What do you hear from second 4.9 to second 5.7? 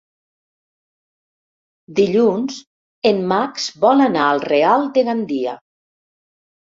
de Gandia.